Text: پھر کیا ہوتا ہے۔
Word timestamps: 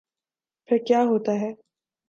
پھر 0.69 0.77
کیا 0.87 1.03
ہوتا 1.03 1.31
ہے۔ 1.41 1.51